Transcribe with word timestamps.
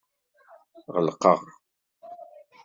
Ɣelqeɣ. 0.93 1.39